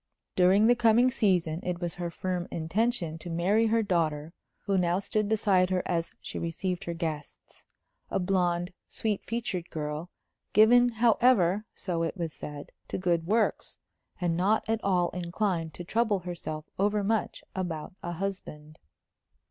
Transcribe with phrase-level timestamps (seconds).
[0.35, 4.97] During the coming season it was her firm intention to marry her daughter, who now
[4.97, 7.67] stood beside her as she received her guests
[8.09, 10.09] a blonde, sweet featured girl,
[10.53, 13.77] given, however, so it was said, to good works,
[14.19, 18.79] and not at all inclined to trouble herself overmuch about a husband.